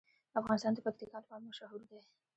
[0.39, 1.99] افغانستان د پکتیکا لپاره مشهور دی.